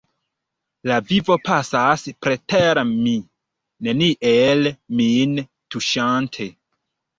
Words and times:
La 0.91 0.95
vivo 1.11 1.35
pasas 1.49 2.05
preter 2.27 2.81
mi, 2.95 3.13
neniel 3.89 4.73
min 5.03 5.39
tuŝante. 5.47 6.53